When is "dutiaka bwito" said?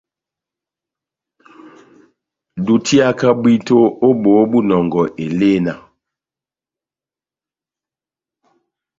2.65-3.77